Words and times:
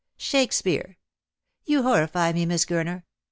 Shakespeare! 0.17 0.97
You 1.65 1.83
horrify 1.83 2.31
me, 2.33 2.47
Miss 2.47 2.65
Gurner. 2.65 3.03